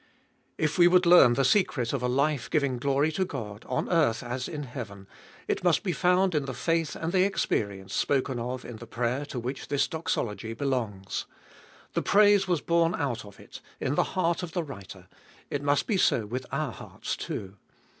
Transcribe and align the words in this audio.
If 0.57 0.79
we 0.79 0.87
would 0.87 1.05
learn 1.05 1.33
the 1.33 1.45
secret 1.45 1.93
of 1.93 2.01
a 2.01 2.07
life 2.07 2.49
giving 2.49 2.77
glory 2.79 3.11
to 3.11 3.23
God, 3.23 3.63
on 3.69 3.87
earth 3.87 4.23
as 4.23 4.47
in 4.47 4.63
heaven, 4.63 5.07
it 5.47 5.63
must 5.63 5.83
be 5.83 5.93
found 5.93 6.33
in 6.33 6.45
the 6.45 6.55
faith 6.55 6.95
and 6.95 7.13
the 7.13 7.19
expe 7.29 7.69
rience 7.69 7.93
spoken 7.93 8.39
of 8.39 8.65
in 8.65 8.77
the 8.77 8.87
prayer 8.87 9.27
to 9.27 9.39
which 9.39 9.67
this 9.67 9.87
doxology 9.87 10.55
belongs. 10.55 11.27
The 11.93 12.01
praise 12.01 12.47
was 12.47 12.61
born 12.61 12.95
out 12.95 13.25
of 13.25 13.39
it, 13.39 13.61
in 13.79 13.93
the 13.93 14.03
heart 14.17 14.41
of 14.41 14.53
the 14.53 14.63
writer; 14.63 15.07
it 15.51 15.61
must 15.61 15.85
be 15.85 15.97
so 15.97 16.25
with 16.25 16.47
our 16.51 16.71
hearts 16.71 17.15
too. 17.15 17.57